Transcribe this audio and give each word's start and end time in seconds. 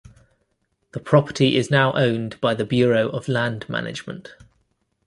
The 0.93 0.99
property 0.99 1.55
is 1.57 1.69
now 1.69 1.93
owned 1.93 2.41
by 2.41 2.55
the 2.55 2.65
Bureau 2.65 3.09
of 3.09 3.27
Land 3.27 3.69
Management. 3.69 4.33